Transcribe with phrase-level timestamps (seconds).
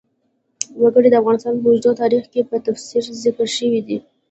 [0.81, 3.97] وګړي د افغانستان په اوږده تاریخ کې په تفصیل ذکر شوی دی.